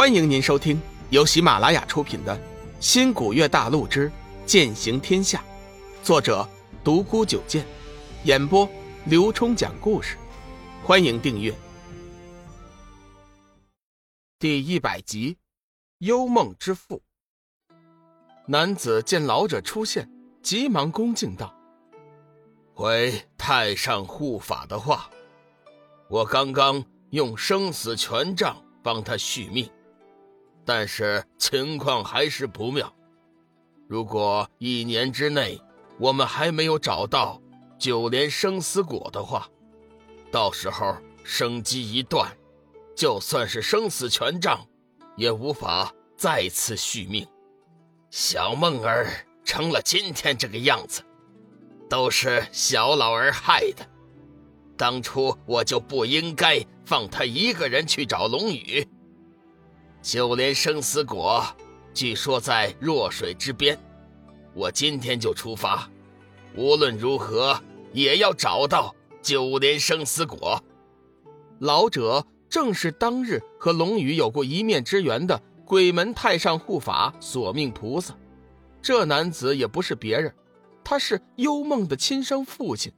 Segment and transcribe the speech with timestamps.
[0.00, 0.80] 欢迎您收听
[1.10, 2.34] 由喜马拉雅出品的
[2.80, 4.10] 《新古月大陆之
[4.46, 5.44] 剑行天下》，
[6.02, 6.48] 作者
[6.82, 7.66] 独孤九剑，
[8.24, 8.66] 演播
[9.04, 10.16] 刘冲讲故事。
[10.82, 11.54] 欢迎订阅。
[14.38, 15.36] 第一百集，
[15.98, 17.02] 幽梦之父。
[18.46, 20.10] 男子见老者出现，
[20.42, 21.54] 急忙恭敬道
[22.72, 25.10] ：“回太上护法的话，
[26.08, 29.70] 我刚刚用生死权杖帮他续命。”
[30.64, 32.92] 但是情况还是不妙。
[33.88, 35.60] 如果一年之内
[35.98, 37.40] 我们还没有找到
[37.78, 39.48] 九莲生死果的话，
[40.30, 42.30] 到时候生机一断，
[42.94, 44.66] 就算是生死权杖，
[45.16, 47.26] 也无法再次续命。
[48.10, 49.06] 小梦儿
[49.44, 51.02] 成了今天这个样子，
[51.88, 53.86] 都是小老儿害的。
[54.76, 58.86] 当初我就不应该放他一个人去找龙宇。
[60.02, 61.44] 九莲生死果，
[61.92, 63.78] 据说在弱水之边。
[64.54, 65.90] 我今天就出发，
[66.56, 67.60] 无论如何
[67.92, 70.62] 也要找到九莲生死果。
[71.58, 78.16] 老者正是当日和龙宇有过一面之缘的鬼门太上护法索命菩萨。
[78.80, 80.34] 这男子也不是别人，
[80.82, 82.90] 他是幽梦的亲生父亲，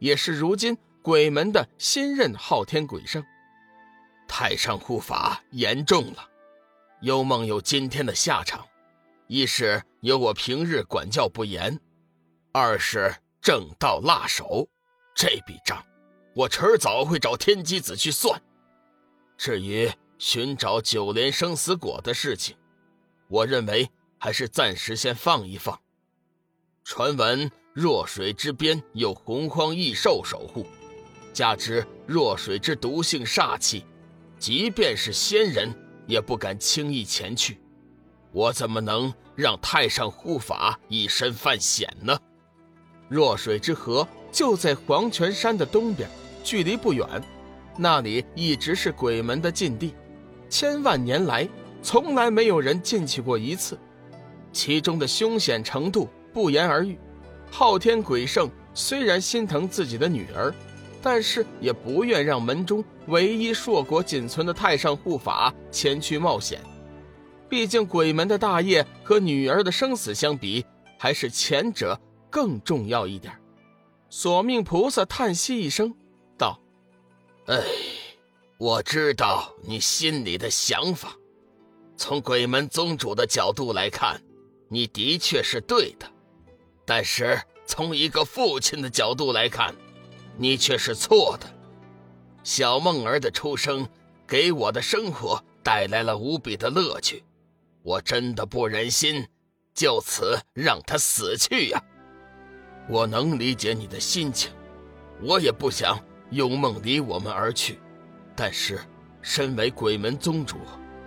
[0.00, 3.24] 也是如今鬼门的新任昊天鬼圣。
[4.26, 6.28] 太上护法言重了。
[7.00, 8.66] 幽梦有今天的下场，
[9.28, 11.78] 一是有我平日管教不严，
[12.52, 14.68] 二是正道辣手。
[15.14, 15.84] 这笔账，
[16.34, 18.40] 我迟早会找天机子去算。
[19.36, 19.88] 至于
[20.18, 22.56] 寻找九莲生死果的事情，
[23.28, 23.88] 我认为
[24.18, 25.80] 还是暂时先放一放。
[26.82, 30.66] 传闻弱水之边有洪荒异兽守护，
[31.32, 33.84] 加之弱水之毒性煞气，
[34.36, 35.72] 即便是仙人。
[36.08, 37.58] 也不敢轻易前去，
[38.32, 42.18] 我怎么能让太上护法以身犯险呢？
[43.08, 46.08] 弱水之河就在黄泉山的东边，
[46.42, 47.06] 距离不远，
[47.76, 49.94] 那里一直是鬼门的禁地，
[50.48, 51.46] 千万年来
[51.82, 53.78] 从来没有人进去过一次，
[54.50, 56.98] 其中的凶险程度不言而喻。
[57.50, 60.52] 昊天鬼圣虽然心疼自己的女儿。
[61.00, 66.60] 但是也不愿让门中唯一硕果仅存的太上护法前去冒险，
[67.48, 70.64] 毕竟鬼门的大业和女儿的生死相比，
[70.98, 71.98] 还是前者
[72.28, 73.32] 更重要一点。
[74.10, 75.94] 索命菩萨叹息一声，
[76.36, 76.60] 道
[77.46, 77.62] ：“哎，
[78.58, 81.14] 我知道你心里的想法。
[81.96, 84.20] 从鬼门宗主的角度来看，
[84.68, 86.06] 你的确是对的；
[86.84, 89.74] 但是从一个父亲的角度来看，”
[90.38, 91.46] 你却是错的。
[92.44, 93.86] 小梦儿的出生，
[94.26, 97.22] 给我的生活带来了无比的乐趣，
[97.82, 99.26] 我真的不忍心
[99.74, 101.82] 就此让她死去呀。
[102.88, 104.50] 我能理解你的心情，
[105.20, 105.98] 我也不想
[106.30, 107.78] 幽梦离我们而去。
[108.34, 108.80] 但是，
[109.20, 110.56] 身为鬼门宗主，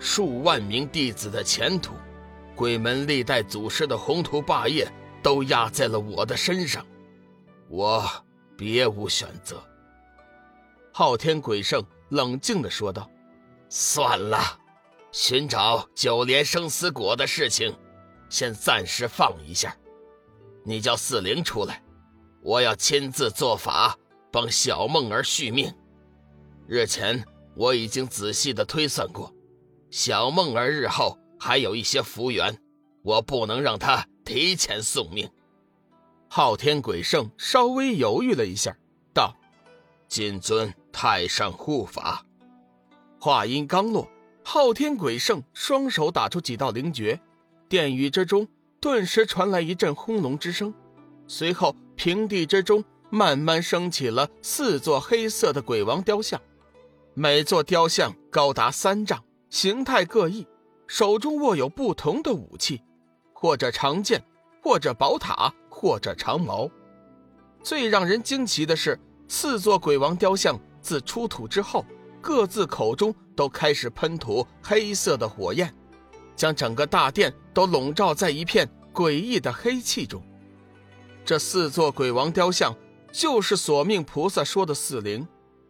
[0.00, 1.92] 数万名弟子的前途，
[2.56, 4.90] 鬼门历代祖师的宏图霸业，
[5.22, 6.84] 都压在了我的身上，
[7.68, 8.10] 我。
[8.58, 9.62] 别无选择。
[10.92, 13.08] 昊天鬼圣冷静地说道
[13.70, 14.58] ：“算了，
[15.12, 17.72] 寻找九莲生死果的事情，
[18.28, 19.76] 先暂时放一下。
[20.64, 21.80] 你叫四灵出来，
[22.42, 23.96] 我要亲自做法
[24.32, 25.72] 帮小梦儿续命。
[26.66, 29.32] 日前我已经仔细的推算过，
[29.88, 32.60] 小梦儿日后还有一些福缘，
[33.04, 35.30] 我不能让她提前送命。”
[36.30, 38.76] 昊天鬼圣稍微犹豫了一下，
[39.14, 39.34] 道
[40.08, 42.22] ：“谨遵太上护法。”
[43.18, 44.06] 话音刚落，
[44.44, 47.18] 昊天鬼圣双手打出几道灵诀，
[47.66, 48.46] 殿宇之中
[48.78, 50.72] 顿时传来一阵轰隆之声，
[51.26, 56.38] 随后平地之中慢慢升起了四座黑色的鬼王雕像，
[57.14, 60.46] 每座雕像高达三丈，形态各异，
[60.86, 62.82] 手中握有不同的武器，
[63.32, 64.22] 或者长剑，
[64.62, 65.54] 或者宝塔。
[65.80, 66.68] 或者长矛，
[67.62, 68.98] 最让人惊奇的是，
[69.28, 71.86] 四座鬼王雕像自出土之后，
[72.20, 75.72] 各自口中都开始喷吐黑色的火焰，
[76.34, 80.20] 将整个大殿都笼罩在一片诡异的黑气中。
[81.24, 82.74] 这四座鬼王雕像
[83.12, 85.24] 就是索命菩萨说的四灵，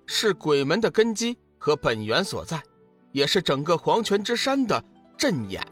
[0.07, 2.63] 是鬼门的根基和本源所在，
[3.13, 4.83] 也是整个黄泉之山的
[5.19, 5.63] 阵眼。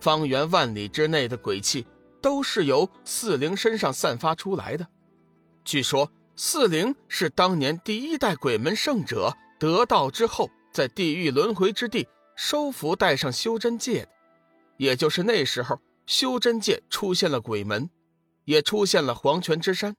[0.00, 1.86] 方圆万里之内的鬼气。
[2.20, 4.86] 都是由四灵身上散发出来的。
[5.64, 12.06] 据说四灵是当年第一代鬼门圣者得道之后，在地狱轮回之地
[12.36, 14.08] 收服带上修真界的。
[14.76, 17.90] 也就是那时候，修真界出现了鬼门，
[18.44, 19.96] 也出现了黄泉之山。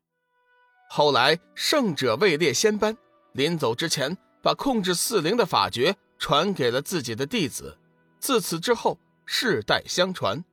[0.89, 2.97] 后来，圣者位列仙班，
[3.33, 7.77] 临走之前，把控制四灵的法诀传给了自己的弟子。
[8.19, 10.43] 自此之后，世代相传。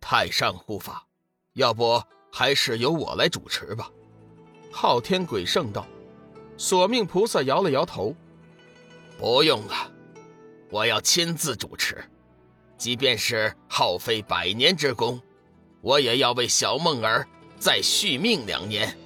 [0.00, 1.06] 太上护法，
[1.54, 2.02] 要不
[2.32, 3.90] 还是由我来主持吧？
[4.72, 5.86] 昊天鬼圣道。
[6.56, 8.14] 索命菩萨摇了摇头
[9.16, 9.92] ：“不用了，
[10.70, 12.04] 我要亲自主持。”
[12.76, 15.20] 即便是耗费百年之功，
[15.80, 17.26] 我也要为小梦儿
[17.58, 18.96] 再续命两年。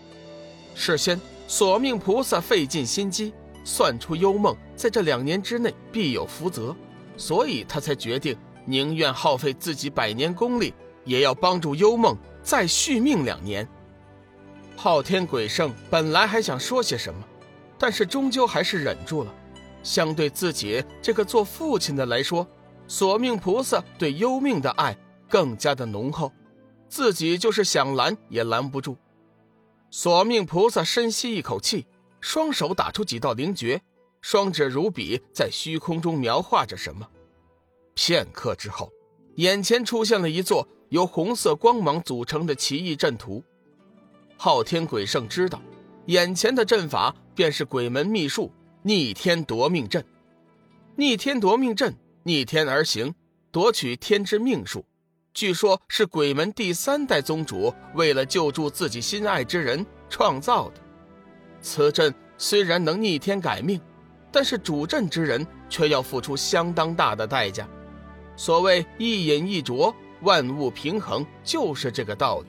[0.74, 3.34] 事先，索命菩萨费尽心机，
[3.64, 6.74] 算出幽梦在这两年之内必有福泽，
[7.16, 8.36] 所以他才决定
[8.66, 10.72] 宁愿耗费自己百年功力，
[11.04, 13.66] 也要帮助幽梦再续命两年。
[14.76, 17.22] 昊天鬼圣本来还想说些什么，
[17.78, 19.34] 但是终究还是忍住了。
[19.82, 22.46] 相对自己这个做父亲的来说，
[22.86, 24.96] 索命菩萨对幽命的爱
[25.28, 26.32] 更加的浓厚，
[26.88, 28.96] 自己就是想拦也拦不住。
[29.90, 31.86] 索命菩萨深吸一口气，
[32.20, 33.80] 双手打出几道灵诀，
[34.20, 37.08] 双指如笔，在虚空中描画着什么。
[37.94, 38.90] 片刻之后，
[39.36, 43.42] 眼前出现了一座由红色光芒组成的奇异阵图。
[44.36, 45.60] 昊天鬼圣知道，
[46.06, 48.52] 眼前的阵法便是鬼门秘术
[48.82, 50.04] 逆天夺命阵。
[50.96, 51.94] 逆天夺命阵。
[52.24, 53.12] 逆天而行，
[53.50, 54.84] 夺取天之命数，
[55.34, 60.74] 据说是鬼门第三代宗主为了救助自己心爱之人创造的。
[61.60, 63.80] 此阵虽然能逆天改命，
[64.30, 67.68] 但是主阵之人却要付出相当大的代价。
[68.36, 72.46] 所谓一饮一啄，万物平衡，就是这个道理。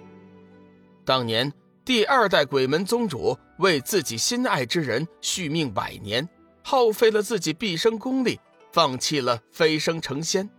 [1.06, 1.52] 当年
[1.84, 6.28] 第二代鬼门宗主为自己心爱之人续命百年，
[6.64, 8.40] 耗费了自己毕生功力。
[8.72, 10.50] 放弃了飞升成仙，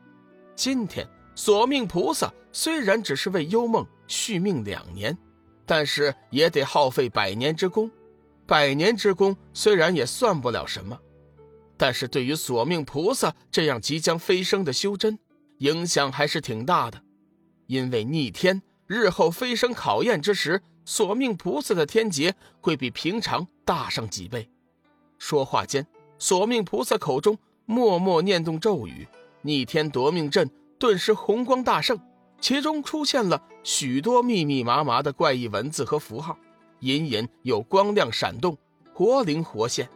[0.54, 1.04] 今天
[1.34, 5.18] 索命菩萨虽然只是为幽梦续命两年，
[5.66, 7.90] 但是也得耗费百年之功。
[8.46, 10.96] 百年之功虽然也算不了什么，
[11.76, 15.18] 但是对于索命菩萨这样即将飞升的修真，
[15.58, 17.02] 影响还是挺大的。
[17.66, 24.48] 因为逆天日后飞升考验之时，索命菩萨的天劫会比平常大上几倍。
[25.18, 25.86] 说话间，
[26.18, 27.38] 索命菩萨口中。
[27.66, 29.08] 默默念动咒语，
[29.40, 31.98] 逆天夺命阵顿时红光大盛，
[32.38, 36.36] 其中出现了许多密密麻麻的怪异文字和符号，
[36.80, 38.58] 隐隐有光亮闪动，
[38.92, 39.88] 活灵活现。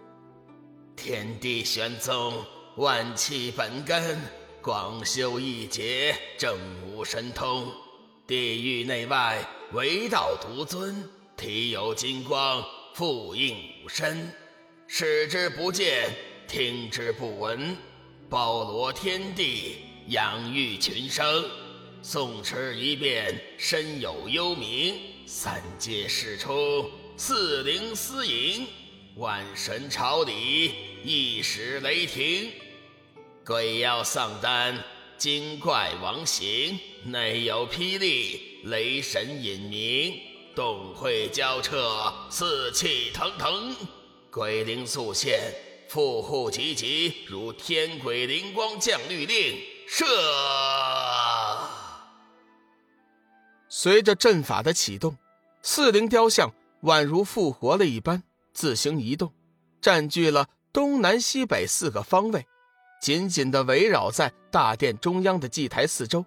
[1.00, 4.20] 天地玄宗，万气本根，
[4.60, 6.58] 广修一劫，正
[6.88, 7.72] 悟神通。
[8.26, 9.38] 地狱内外，
[9.72, 12.64] 唯道独尊，体有金光，
[12.94, 14.30] 复应五身，
[14.88, 16.10] 视之不见。
[16.48, 17.76] 听之不闻，
[18.28, 19.76] 包罗天地，
[20.08, 21.44] 养育群生。
[22.02, 24.96] 诵持一遍，身有幽冥。
[25.26, 28.66] 三界世出，四灵司迎。
[29.16, 30.72] 万神朝礼，
[31.04, 32.50] 一时雷霆。
[33.44, 34.82] 鬼妖丧胆，
[35.16, 36.78] 精怪亡形。
[37.04, 40.20] 内有霹雳，雷神隐名。
[40.54, 43.74] 洞会交彻，四气腾腾。
[44.30, 45.52] 鬼灵速现。
[45.88, 49.58] 富户急急，如天鬼灵光降律令，
[49.88, 50.04] 射！
[53.70, 55.16] 随着阵法的启动，
[55.62, 59.32] 四灵雕像宛如复活了一般，自行移动，
[59.80, 62.46] 占据了东南西北四个方位，
[63.00, 66.24] 紧紧的围绕在大殿中央的祭台四周，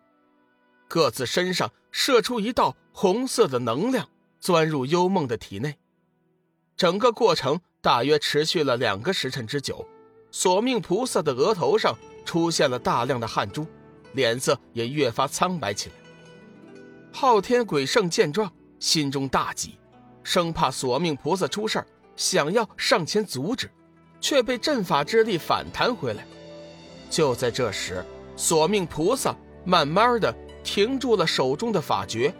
[0.87, 5.77] 各自身上射出一道红色的能量，钻入幽梦的体内。
[6.75, 7.61] 整个过程。
[7.83, 9.83] 大约持续了两个时辰之久，
[10.29, 13.65] 索命菩萨的额头上出现了大量的汗珠，
[14.13, 15.95] 脸色也越发苍白起来。
[17.11, 19.79] 昊天鬼圣见状，心中大急，
[20.23, 21.83] 生怕索命菩萨出事
[22.15, 23.67] 想要上前阻止，
[24.21, 26.23] 却被阵法之力反弹回来。
[27.09, 28.05] 就在这时，
[28.37, 29.35] 索命菩萨
[29.65, 32.33] 慢慢的停住了手中的法诀，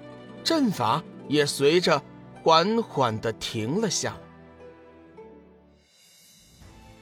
[0.44, 2.02] 阵法也随着
[2.42, 4.18] 缓缓的停了下来。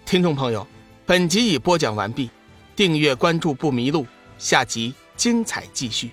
[0.06, 0.66] 听众朋友，
[1.06, 2.32] 本集已播讲完毕，
[2.76, 4.08] 订阅关注不迷路，
[4.40, 6.10] 下集精彩继续。